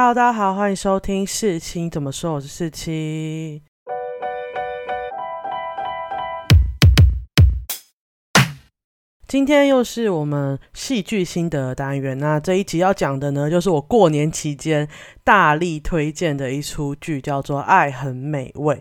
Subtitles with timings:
[0.00, 3.64] Hello，大家好，欢迎收听四七怎么说，我是四七。
[9.26, 14.88] 今天又是我们戏剧心得单元，那这一集要讲的呢，就是我过年期间
[15.24, 18.76] 大力推荐的一出剧，叫做《爱很美味》。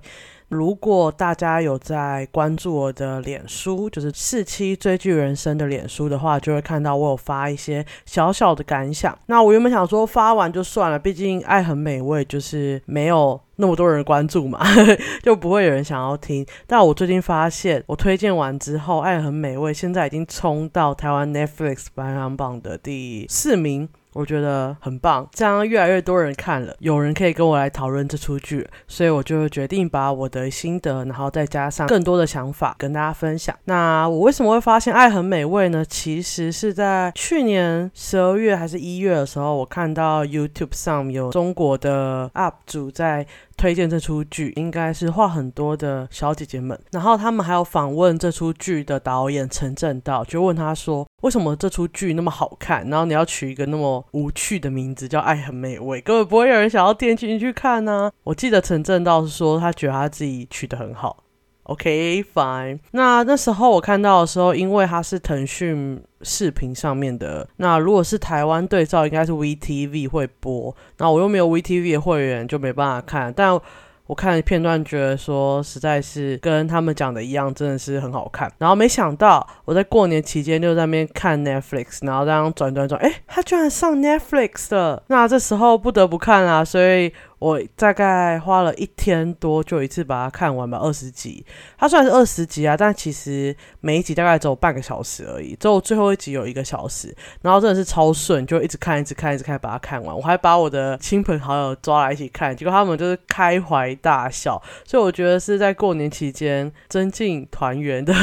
[0.49, 9.17] 如果大家有在关注我的脸书，就是四期追剧人生的脸书的话，就会看到我有发一些小小的感想。
[9.25, 14.59] 那我原本想说发完就算了，毕竟《爱很美味》就是没有那么多人关注嘛，
[15.21, 16.45] 就不会有人想要听。
[16.65, 23.89] 但我最近发现，我推荐完之后，《爱很美味》现在已经冲到台湾 Netflix 排行榜的第四名。
[24.13, 33.55] 我觉得很棒，这样越来越多人看了，有人可以跟我来讨论这出剧，所以我就决定把我的心得，然后再加上更多的想法跟大家分享。
[33.65, 35.85] 那我为什么会发现爱很美味呢？
[35.85, 43.27] 其实是在去年十二月还是一月的时候，我看到 YouTube 上有中国的 UP 主在。
[43.57, 58.11] 推荐这出剧应该是话很多的小姐姐们，然后他们还有访问这出剧的导演陈正道，就问他说为什么这出剧那么好看，然后你要取一个那么无趣的名字叫《爱很美味》，根本不会有人想要点进去看呢。
[58.23, 61.23] 我记得陈正道是说他觉得他自己取得很好。
[61.67, 62.79] OK，fine。
[62.91, 70.73] 那那时候我看到的时候，因为它是腾讯视频上面的，那如果是台湾对照，应该是 VTV 会播。
[70.97, 73.33] 那我又没有 VTV 的会员，就没办法看。
[73.35, 73.59] 但
[74.05, 78.49] 我看片段，觉得说实在是跟他们讲的一样，真的是很好看。
[78.57, 85.03] 然后没想到我在过年期间就在那边看 Netflix，然后这样转转转，哎，它居然上 Netflix 了。
[85.07, 87.11] 那这时候不得不看啦，所以。
[87.39, 91.45] 我大概花了一天多，就一次把它看完吧，二十集。
[91.77, 97.15] 它虽然是二十集啊，但其实每一集大概只有半个小时而已，只有最后一集有一个小时。
[97.43, 100.15] 然后真的是超顺，就一直看，一直看，一直看，把它看完。
[100.15, 104.59] 我还把我的亲朋好友抓来一起看，结果他们就是开怀大笑。
[104.83, 108.13] 所以我觉得是在过年期间增进团圆的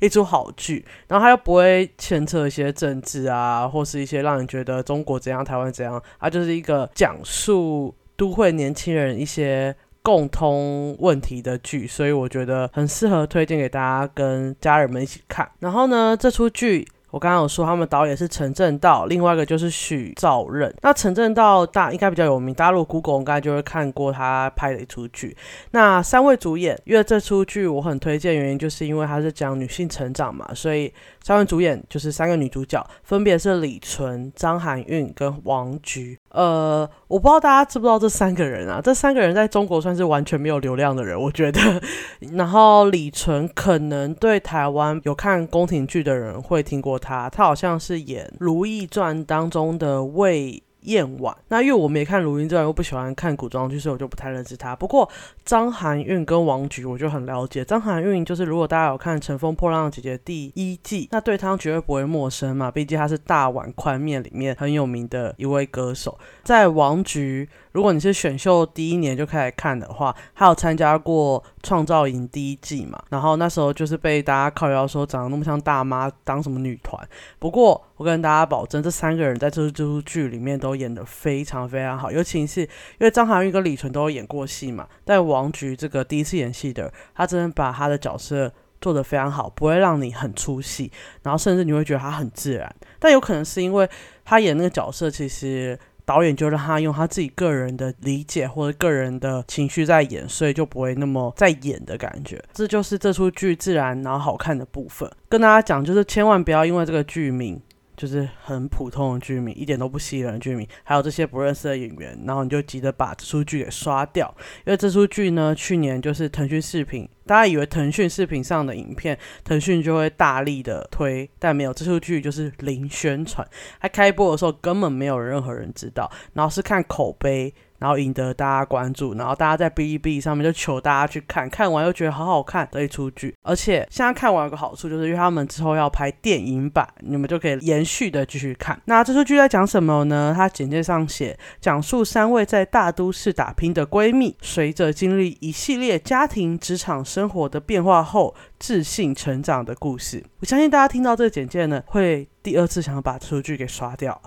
[0.00, 0.84] 一出好剧。
[1.06, 7.94] 然后它又不会牵扯一些政治啊，或是一些让人觉得中国怎样、台湾怎样，它就是一个讲述。
[8.16, 15.50] 都会年轻人一些共通问题的剧，所以我觉得很适合推荐给大家跟家人们一起看。
[15.60, 20.74] 然后呢，这出剧我刚刚有说，他们导演是陈正道，另外一个就是许兆任。
[20.82, 25.36] 那陈正道大应该比较有名，大陆 Google 应该就会看过他拍的一出剧。
[25.70, 30.92] 那三位主演，因为这出剧我很推荐，原因就是因为它是讲女性成长嘛，所以
[31.22, 36.18] 三位主演就是三个女主角，分别是李纯、张含韵跟王菊。
[36.34, 38.80] 呃，我不知道大家知不知道这三个人啊？
[38.82, 41.60] 这三个人在中国算是完全没有流量的人，我觉得。
[42.34, 50.63] 然后李纯可能对台湾有看宫廷剧的人会听过他，他好像是演《如懿传》当中的魏。
[50.84, 54.74] 燕婉，那因为我没看《如懿传》，又不喜欢看古装剧，所以我就不太认识她。
[54.74, 55.08] 不过
[55.44, 57.64] 张含韵跟王菊，我就很了解。
[57.64, 66.18] 张含韵就是，如果大家有看《乘风破浪的姐姐》第一季，那对她绝对不会陌生嘛，毕竟她是大碗宽面里面很有名的一位歌手。
[66.42, 67.48] 在王菊。
[67.74, 73.02] 如果你是选秀第一年就开始看的话，还有参加过创造营第一季嘛？
[73.10, 76.96] 然后那时候就是被大家靠谣说长得那么像大妈，当什么女团？
[77.40, 82.68] 不过我跟大家保证，这三个人在这这出剧里面都演得非常非常好，尤其是因
[83.00, 84.86] 为张含韵跟李纯都有演过戏嘛。
[85.04, 90.92] 但王菊这个第一次演戏的，他真的把他的角色做得非常好，不会让你很出戏，
[91.24, 92.72] 然后甚至你会觉得他很自然。
[93.00, 93.90] 但有可能是因为
[94.24, 95.76] 他演那个角色，其实。
[96.04, 102.42] 导演就让他用他自己个人的理解或者个人的情绪在演，所以就不会那么在演的感觉。
[102.52, 105.10] 这就是这出剧自然然后好看的部分。
[105.28, 107.60] 跟大家讲，就是千万不要因为这个剧名。
[107.96, 114.34] 就是很普通的居民，一点都不吸引人的居民，还有这些不认识的演员，然后你就急着把这出剧给刷掉，
[114.66, 123.46] 因为这出剧呢，去年就是腾讯视频，大家以为腾讯视频上的影片，腾讯就会大力的推，但没有，这出剧就是零宣传，
[123.80, 127.54] 它开播的时候根本没有任何人知道，然后是看口碑。
[127.84, 133.34] 然后赢得大家关注，然后大家在哔哩哔哩上面就求大家去看，看完又觉得好好看的一出剧。
[133.42, 138.80] 而且现在看完有个好处，就是因为他们之后要拍电影版，你们就可以延续的继续看。
[138.86, 140.32] 那这出剧在讲什么呢？
[140.34, 150.24] 它简介上写，讲述三位在大都市打拼的闺蜜，随着经历一系列家庭、职场、生活的变化后，自信成长的故事。
[150.40, 154.18] 我相信大家听到这个简介呢，会第二次想要把这出剧给刷掉，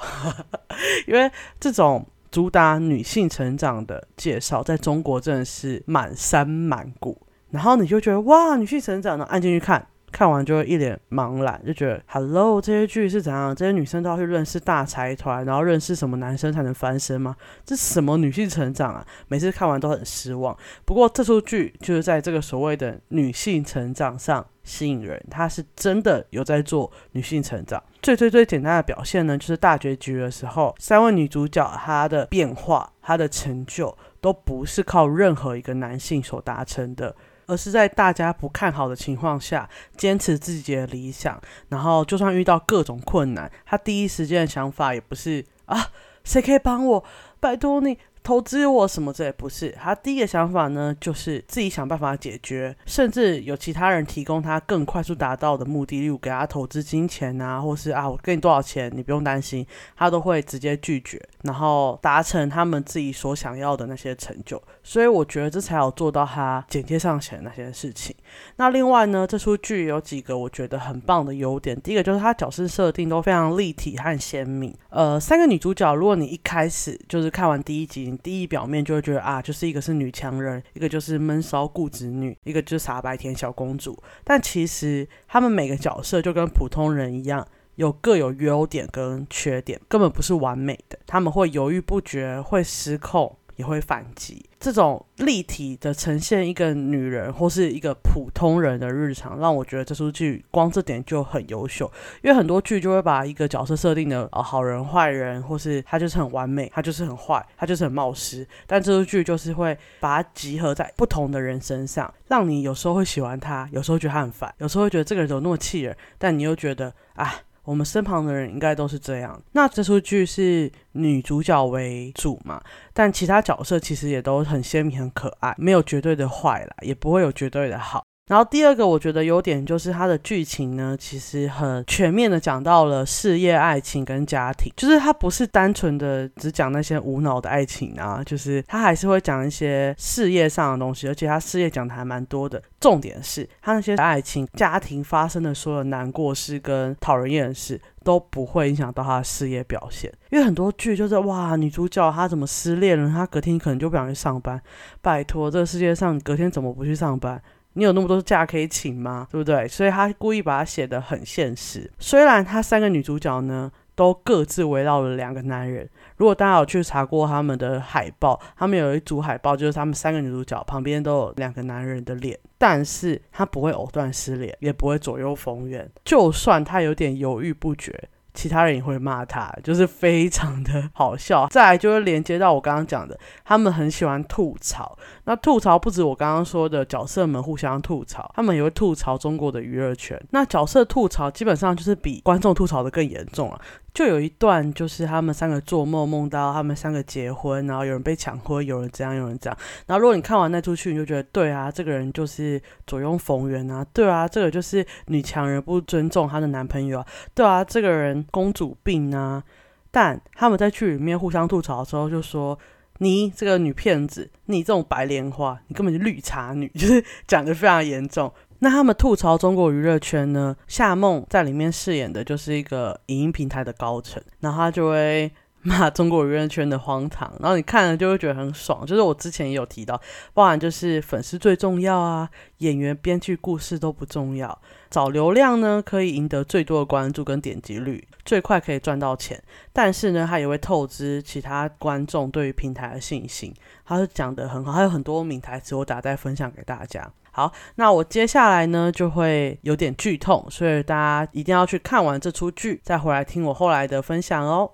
[1.07, 2.05] 因为这种。
[2.37, 7.19] 主打女性成长的介绍，在中国真的是满山满谷，
[7.49, 13.55] 然后你就觉得哇，女性成长呢，按进去看看完就会一脸茫然，就觉得 Hello 这些剧是怎样？
[13.55, 17.35] 这些女生都要去认识大财团，然后认识什么男生才能翻身吗？
[17.65, 19.03] 这是什么女性成长啊？
[19.29, 20.55] 每次看完都很失望。
[20.85, 27.83] 不过这出剧就是在这个所谓的女性成长上吸引人，它是真的有在做女性成长。
[28.07, 37.13] 最最最简单的表现呢，就是大结局的时候，三位女主角她的变化、她的成就，都不是靠任何一个男性所达成的。
[37.47, 41.37] 而是在大家不看好的情况下，坚持自己的理想，
[41.67, 45.87] 然后就算遇到各种困难，他第一时间的想法也不是啊，
[46.23, 47.03] 谁可以帮我？
[47.41, 47.97] 拜托你。
[48.27, 49.13] 投资我什么？
[49.13, 59.65] 这也不是他第一个想法呢，就是自己想办法解决，甚至有其他人提供他更快速达到的目的，例如给他投资金钱啊，或是啊我给你多少钱，你不用担心，
[59.95, 64.61] 他都会直接拒绝，然后达成他们自己所想要的那些成就。
[64.83, 68.13] 所以我觉得这才有做到他简介上写的那些事情。
[68.57, 74.75] 那另外呢，这出剧有几个我觉得很棒的优点，第一个就是他角色设定都非常立体和鲜明。
[74.89, 78.16] 呃，三个女主角，如果你一开始就是看完第一集。
[78.23, 83.97] 第一表面就会觉得啊，就是一个是女强人，一个就是闷骚固执女，一个就是傻白甜小公主。
[84.23, 90.97] 但其实他们每个角色就跟普通人一样，有各有优点跟缺点，根本不是完美的。
[91.05, 93.37] 他们会犹豫不决，会失控。
[93.57, 101.91] 也会反击，这种立体的呈现一个女人或是一个普通人的日常，让我觉得这出剧光这点就很优秀。
[102.23, 108.47] 因为很多剧就会把一个角色设定的呃好人坏人，或是他就是很完美，他就是很坏，他就是很冒失。
[108.65, 117.33] 但这出剧就是会把它集合在不同的人身上，让你有时候会喜欢他，有时候觉得他很烦，有时候会觉得这个人怎么那么气人，但你又觉得啊。
[117.67, 119.37] 我们身旁的人应该都是这样。
[119.51, 122.61] 那这出剧是女主角为主嘛？
[122.93, 128.06] 但其他角色其实也都很鲜明、很可爱，没有绝对的坏啦，也不会有绝对的好。
[128.27, 142.61] 然后第二个我觉得优点就是它的剧情呢，其实很全面的讲到了事业、爱情跟家庭，就是它不是单纯的只讲那些无脑的爱情啊，就是它还是会讲一些事业上的东西，而且它事业讲的还蛮多的。
[142.79, 154.61] 重点是它那些爱情、家庭发生的所有难过事跟讨人厌的事都不会影响到他的事业表现，因为很多剧就是哇，女主角她怎么失恋了，她隔天可能就不想去上班，
[155.01, 157.41] 拜托，这个世界上隔天怎么不去上班？
[157.77, 159.27] 你有那么多假可以请吗？
[159.31, 159.67] 对不对？
[159.67, 161.89] 所以他故意把它写得很现实。
[161.99, 165.87] 虽然他三个女主角呢，都各自围绕了两个男人。
[166.15, 175.87] 如果大家有去查过他们的海报，他们有一组海报，就是他们三个女主角旁边都有两个男人的脸，但是他不会藕断丝连，也不会左右逢源。
[176.03, 178.09] 就算他有点犹豫不决。
[178.37, 181.47] 其他人也会骂他，就是非常的好笑。
[181.51, 184.95] 再来就会连接到我刚刚讲的，他们很喜欢吐槽。
[185.23, 190.21] 那吐槽不止我刚刚说的角色们互相吐槽，他们也会吐槽中国的娱乐圈。
[190.29, 193.59] 那角色吐槽基本上就是比观众吐槽的更严重了。
[193.97, 199.57] 就有一段，就是他们三个做梦，梦到他们三个结婚，然后有人被抢婚，有人这样，有人这样。
[199.87, 209.43] 然后如果你看完那出剧，你就觉得对啊，这个人就是左拥逢源啊，对啊，这个就是女强人不尊重她的男朋友啊，对啊，这个人公主病啊。
[209.89, 212.55] 但他们在剧里面互相吐槽的时候，就说
[212.99, 218.31] 你这个女骗子，你这种白莲花，你根本就绿茶女，就是讲的非常严重。
[218.59, 220.55] 那他们吐槽中国娱乐圈呢？
[220.67, 225.31] 夏梦在里面饰演的就是一个影音平台的高层，然后他就会
[225.61, 228.85] 骂中国娱乐圈的荒唐，然后你看了就会觉得很爽。
[228.85, 229.99] 就是我之前也有提到，
[230.33, 234.59] 包含就是粉丝最重要啊，演员、编剧、故事都不重要，
[234.89, 243.53] 找流量呢可以赢得最多的关注跟点击率，最快可以赚到钱，但是呢，他也会透支其他观众对于平台的信心。
[243.85, 247.11] 他是讲的很好，还有很多名台词，我打在分享给大家。
[247.37, 254.71] 好，那我接下来呢就会有点剧痛，所以大家一定要去看完这出剧，再回来听我后来的分享哦。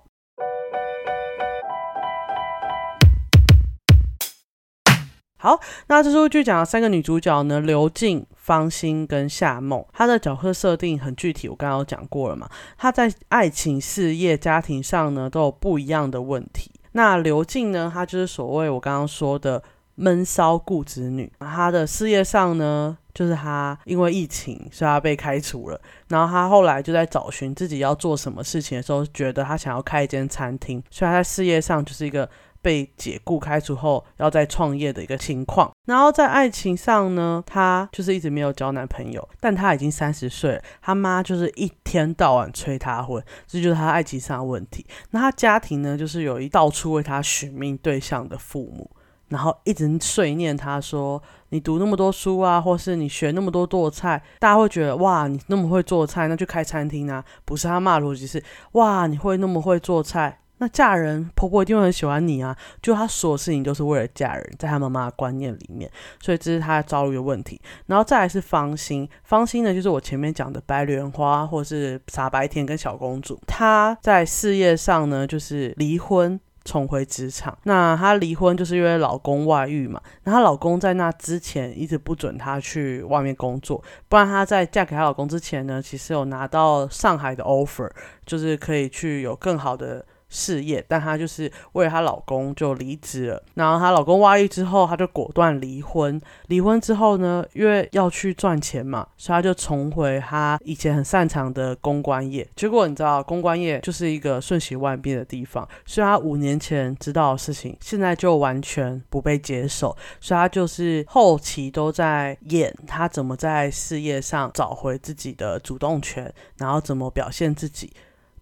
[5.38, 12.48] 好，那这出剧讲的三个女主角呢，刘静、方心跟夏梦，她的角色设定很具体，我刚刚有讲过了嘛。
[12.78, 16.70] 她在爱情、事业、家庭上呢都有不一样的问题。
[16.92, 19.62] 那刘静呢，她就是所谓我刚刚说的。
[19.96, 25.80] 闷骚固执女，她的事业上呢，就是她因为疫情，所以她被开除了。
[26.08, 32.28] 然后她后来就在找寻自己要做什么事情的时候，觉得她想要开一间餐厅，所以她在事业上就是一个
[32.60, 35.70] 被解雇开除后要再创业的一个情况。
[35.86, 44.84] 然后在爱情上呢，她就是一直没有交男朋友，但她已经三十岁了，她妈就是一天到晚催她婚，这就是她爱情上的问题。
[45.10, 48.90] 那她家庭呢，就是有一到处为她寻觅对象的父母。
[49.34, 58.40] 然后一直碎念他说：“你读那么多书啊，或是你学那么多做菜，大家会觉得哇，你那么会做菜，那去开餐厅啊。”不是他骂逻辑是
[58.72, 60.38] 哇，你会那么会做菜。
[60.58, 62.56] 那嫁人，婆婆一定会很喜欢你啊！
[62.80, 67.60] 就她所有事情都是为了嫁人，在她妈妈的观念里面，所以这是她遭遇的问题。
[67.86, 73.36] 然后再来是芳心，芳心呢，就是我前面讲的白莲花，或是傻白甜跟小公主。
[73.48, 77.56] 她在事业上呢，就是离婚重回职场。
[77.64, 80.00] 那她离婚就是因为老公外遇嘛。
[80.24, 87.90] 那她老公在那之前一直不准她去外面工作，不然她在嫁给她老公之前呢，其实有拿到上海的 offer，
[88.26, 90.04] 就是可以去有更好的。
[90.34, 93.40] 事业，但她就是为了她老公就离职了。
[93.54, 96.20] 然后她老公外遇之后，她就果断离婚。
[96.48, 102.46] 离婚之后呢，因为要去赚钱嘛，所以她就重回她以前很擅长的公关业。
[102.56, 105.66] 结果你知道，公关业就是一个瞬息万变的地方。
[105.86, 109.96] 所以她五年前知道的事情，现在就完全不被接受。
[110.20, 117.92] 所以她就是后期都在演她怎么在事业上找回自己的主动权，然后怎么表现自己。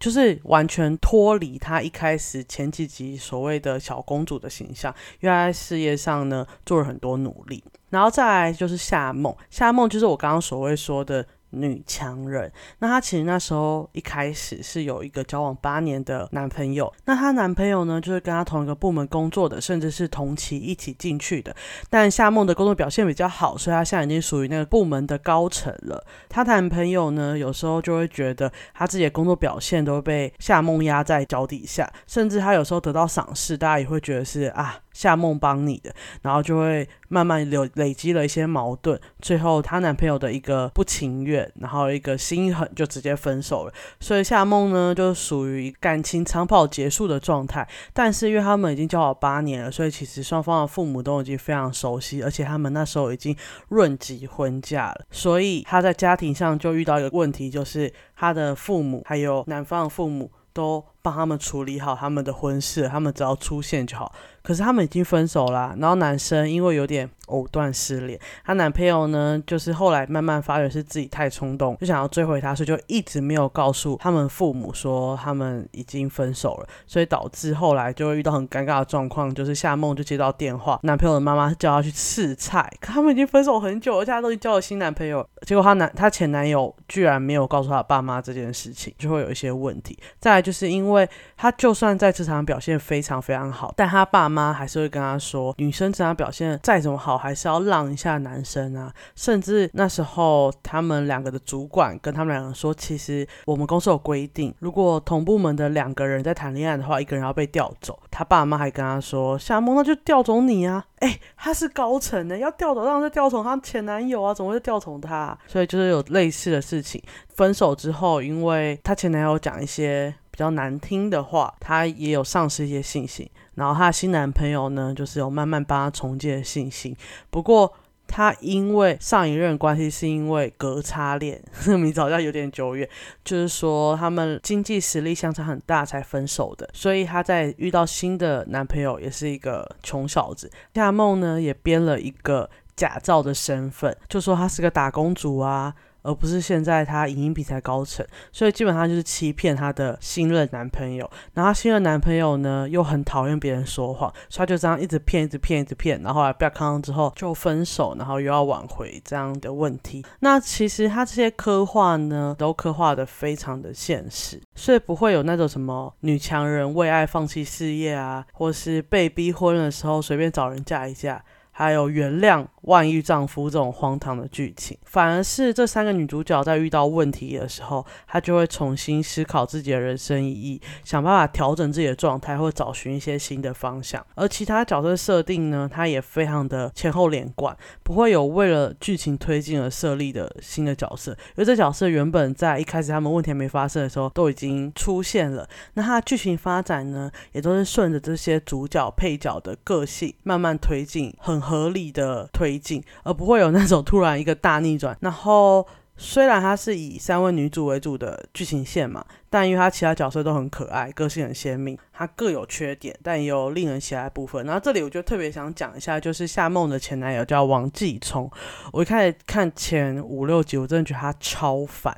[0.02, 11.25] 就是完全脱离她一开始前几集所谓的小公主的形象，因为她在事业上呢做了很多努力，然后再来就是夏梦，夏梦就是我刚刚所谓说的。
[11.52, 21.54] 女强人，那她其实那时候一开始是有一个交往八年的男朋友，那她男朋友呢就是跟她同一个部门工作的，甚至是同期一起进去的。
[21.88, 26.04] 但夏梦的工作表现比较好，所以她现在已经属于那个部门的高层了。
[26.28, 34.78] 她男朋友呢有时候就会觉得她自己的工作表现都被夏梦压在脚底下，甚至她有时候得到赏识，大家也会觉得是啊。
[34.92, 43.72] 夏梦帮你的，然后就会慢慢累累积了一些矛盾，最后她男朋友的一个不情愿，然后一个心狠，就直接分手了。
[44.00, 47.66] 所以夏梦呢，就属于感情长跑结束的状态。
[47.92, 53.37] 但是因为他们已经交往八年了，所以其实双方的父母都已经非常熟悉，而且他们那时候已经
[53.68, 55.04] 论及婚嫁了。
[55.11, 64.14] 所以他在家庭上就遇到一个问题，就是他的父母还有男方的父母都帮他们处理好他们的婚事，他们只要出现就好。
[64.42, 89.99] 可是他们已经分手了，然后男生因为有点藕断丝连，她男朋友呢，就是后来慢慢发觉是自己太冲动，就想要追回她，所以就一直没有告诉他们父母说他们已经分手了，所以导致后来就会遇到很尴尬的状况，就是夏梦就接到电话，男朋友的妈妈叫她去试菜，可他们已经分手很久，而且她都已经交了新男朋友，结果她男她前男友居然没有告诉她爸妈这件事情，就会有一些问题。
[90.19, 98.92] 再来就是因为她就算在职场表现非常非常好，但她爸妈还是会跟他说，女生这场表现再怎么好，还是要让一下男生啊。
[99.14, 107.99] 甚至那时候，他们两个的主管跟他们两个说，其实我们公司有规定，如果同部门的两个人在谈恋爱的话，一个人要被调走。
[108.11, 110.85] 他爸妈还跟他说，夏梦那就调走你啊！
[110.99, 115.37] 哎，他是高层呢，要调走，让他调走他前男友啊，怎么会调从他？
[115.47, 117.02] 所以就是有类似的事情。
[117.35, 123.28] 分手之后，因为他前男友讲一些比较难听的话，他也有丧失一些信心。
[123.54, 126.97] 然后她的新男朋友呢，就是有慢慢帮她重建信心。
[127.30, 127.73] 不过
[128.06, 132.88] 她因为上一任关系是因为隔差恋， 名字好像有点久远，
[133.25, 136.68] 就是说他们经济实力相差很大才分手的。
[136.75, 140.50] 所以她在遇到新的男朋友也是一个穷小子。
[140.75, 145.75] 夏梦呢也编了一个假造的身份，就说她是个打工族啊。
[146.02, 151.11] 而不是现在她影音比才高层，所以基本上就是欺骗她的新任男朋友。
[151.35, 156.00] 然后新任男朋友呢又很讨厌别人说谎，所以他就这样一直骗，一直骗，一直骗。
[156.02, 160.04] 然后后来被康之后就分手，然后又要挽回这样的问题。
[160.21, 171.23] 那其实他这些刻画呢，都刻画的非常的现实，所以不会有那种什么女强人为爱放弃事业啊，或是被逼婚的时候随便找人嫁一嫁。
[171.54, 184.04] 还有原谅万一丈夫这种荒唐的剧情，反而是这三个女主角在遇到问题的时候，她就会重新思考自己的人生意义，想办法调整自己的状态，或找寻一些新的方向。
[184.14, 195.47] 而其他角色设定呢，它也非常的前后连贯，不会有为了剧情推进而设立的新的角色，因为这角色原本在一开始他们问题还没发生的时候都已经出现了。
[195.75, 201.41] 那它的剧情发展呢，也都是顺着这些主角配角的个性慢慢推进，很。
[201.42, 204.96] 合理的推进，而不会有那种突然一个大逆转。
[205.00, 214.44] 然后，虽然它是以三位女主为主的剧情线嘛，但因为它其他角色都很可爱，个性很鲜明，它各有缺点，但也有令人喜爱的部分。
[214.46, 218.30] 然后这里我就特别想讲一下，就是夏梦的前男友叫王继聪。
[218.72, 221.96] 我一开始看前五六集，我真的觉得他超烦，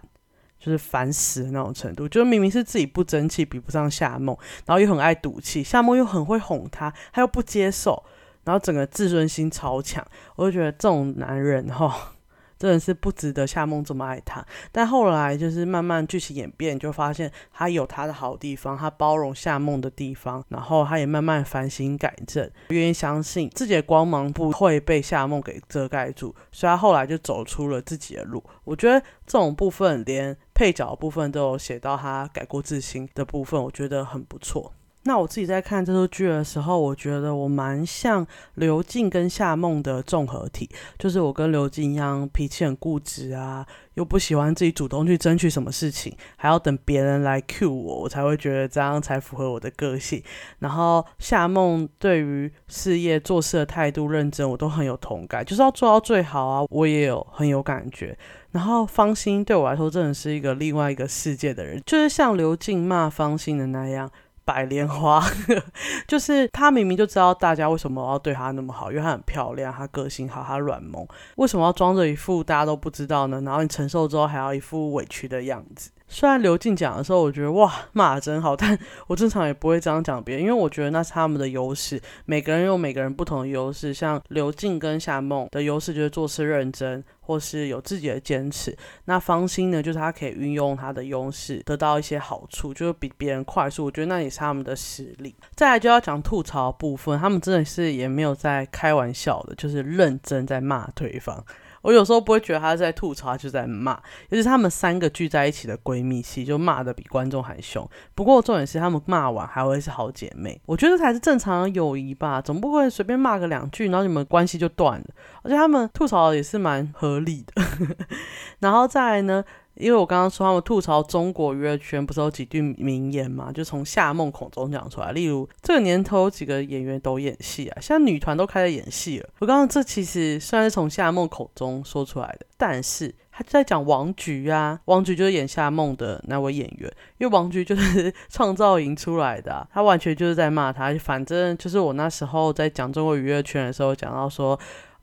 [0.58, 2.08] 就是烦死的那种程度。
[2.08, 4.36] 就是明明是自己不争气，比不上夏梦，
[4.66, 8.02] 然后又很爱赌气，夏梦又很会哄他，他又不接受。
[8.44, 12.12] 然后整个自尊心超强，我就觉得这种男人哈。
[12.56, 28.42] 真的是不值得夏梦这么爱他，但后来就是慢慢剧情演变，就发现他有他的好地方，他包容夏梦的地方，然后他也慢慢反省改正，愿意相信自己的光芒不会被夏梦给遮盖住，所以他后来就走出了自己的路。
[28.62, 34.72] 我觉得这种部分连配角部分都有写到他改过自新的部分，我觉得很不错。
[35.06, 40.68] 那我自己在看这出剧的时候，我觉得我蛮像刘静跟夏梦的综合体，
[40.99, 50.23] 就是我跟刘静一样，脾气很固执啊，又不喜欢自己主动去争取什么事情，还要等别人来 cue 我，我才会觉得这样才符合我的个性。
[50.61, 58.16] 然后夏梦对于事业做事的态度认真，我都很有同感，就是要做到最好啊，我也有很有感觉。
[58.52, 64.11] 然后方心对我来说真的是一个另外一个世界的人，就是像刘静骂方心的那样。
[64.44, 65.22] 白莲花，
[66.06, 73.40] 就是她明明就知道大家为什么要对她那么好，因为她很漂亮，她个性好，她软萌，为什么要装着一副大家都不知道呢？
[73.42, 75.90] 然后你承受之后还要一副委屈的样子。
[76.14, 78.78] 虽然刘静讲的时候，我觉得哇骂的真好，但
[79.09, 82.00] 我正常也不会这样讲别人，因为我觉得那是他们的优势。
[82.25, 88.78] 每个人有每个人不同的优势，像刘静跟夏梦的优势就是做事认真，或是有自己的坚持。
[89.06, 93.87] 那方心呢，就是他可以运用他的优势得到一些好处，就是比别人快速。
[93.87, 95.35] 我觉得那也是他们的实力。
[95.56, 101.44] 再来就要讲吐槽部分，他们真的是也没有在开玩笑的，就是认真在骂对方。
[101.84, 103.92] 我有时候不会觉得他在吐槽，就在骂。
[104.30, 107.86] 尤其是他们三个聚在一起的闺蜜戏，就骂的比观众还凶。
[108.14, 112.40] 不过重点是他们骂完还会是好姐妹，我觉得才是正常的友谊吧。
[112.40, 115.06] 总不会随便骂个两句，然后你们关系就断了。
[115.42, 117.62] 而且他们吐槽也是蛮合理的。
[118.60, 119.44] 然后再来呢？
[119.76, 123.50] 因为我刚刚说他们吐槽中国娱乐圈，不是有几句名言嘛？
[123.52, 125.12] 就从夏梦口中讲出来。
[125.12, 129.28] 例如这个年头几个演员都演戏啊，现在女团都开始演戏了。
[129.40, 136.88] 我刚刚这其实虽然是从夏梦口中说出来的，但是他就在讲王菊啊，王菊就是演夏梦的那位演员，
[137.19, 140.95] 因为王菊就是创造营出来的，他完全就是在骂他。
[141.00, 144.57] 反正就是我那时候在讲中国娱乐圈的时候，讲到说，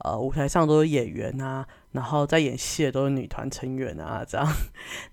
[0.05, 1.67] 呃，舞台上都是演员啊。
[1.91, 4.47] 然后在演戏的都是女团成员啊，这样，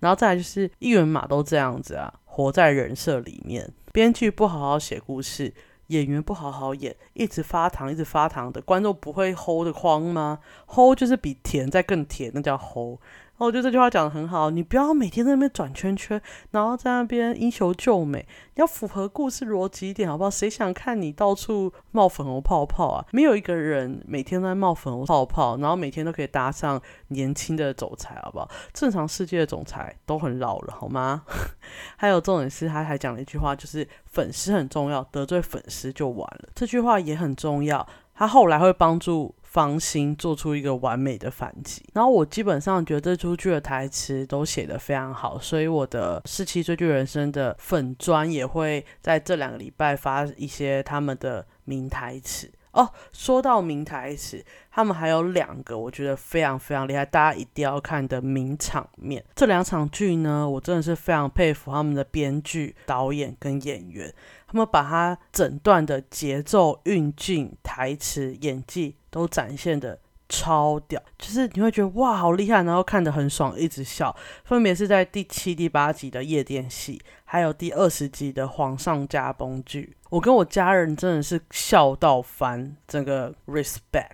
[0.00, 5.52] 然后再来就是一人马都这样子啊，活在人设里面，编剧不好好写故事，
[5.88, 12.98] 演员不好好演，一直发糖，一直发糖的，观众不会 hold 的慌吗齁就是比甜在更甜，那叫齁。
[13.38, 16.20] 然后我觉得这句话讲的很好，你不要每天在那边转圈圈，
[16.50, 20.28] 然后在那边英雄救美，要符合故事逻辑一点，好不好？
[20.28, 23.06] 谁想看你到处冒粉红泡泡啊？
[23.12, 28.50] 没有一个人每天都在冒粉红泡泡，然后每天都可以搭上年轻的总裁，好不好？
[28.74, 31.22] 正常世界的总裁都很老了，好吗？
[31.96, 36.48] 还有重点是，他还讲了一句话，就是粉丝很重要，得罪粉丝就完了。
[36.56, 39.32] 这句话也很重要，他后来会帮助。
[39.58, 52.48] 芳心做出一个完美的反击，然后我基本上觉得这出剧的台词都写得非常好，所以我的四期追剧人生的粉砖也会在这两个礼拜发一些他们的名台词。
[52.72, 52.90] 哦。
[53.12, 59.24] 说到名台词，他们还有两个我觉得非常非常厉害，大家一定要看的名场面。
[59.34, 64.12] 这两场剧呢，我真的是非常佩服他们的编剧、导演跟演员，
[64.46, 68.96] 他们把他整段的节奏、运镜、台词、演技。
[69.10, 69.98] 都展现的
[70.28, 74.14] 超屌，就是你会觉得哇好厉害，然后看得很爽，一直笑。
[74.44, 79.96] 分别是在第七、第八集的夜店戏，还有第二十集的皇上驾崩剧。
[80.10, 84.10] 我跟我家人真的是笑到翻，整个 respect。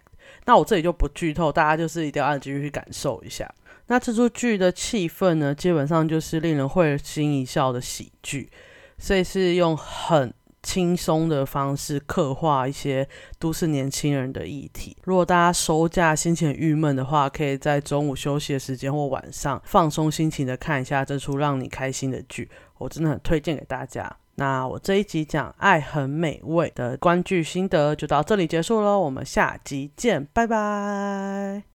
[0.46, 3.52] 那我这里就不剧透，大家就是一定要按进去感受一下。
[3.88, 8.50] 那这出剧的气氛呢，基本上就是令人会心一笑的喜剧，
[8.98, 10.32] 所以是用很。
[10.64, 13.06] 轻松的方式刻画一些
[13.38, 14.96] 都市年轻人的议题。
[15.04, 24.10] 如果大家收假心情郁闷的话，可以在中午休息的时间或晚上放松心情的看一下这出让你开心的剧，我真的很推荐给大家。
[24.36, 31.73] 那我这一集讲《爱很美味》的观剧心得就到这里结束喽，我们下集见，拜拜。